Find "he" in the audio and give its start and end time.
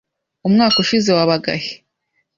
1.61-1.69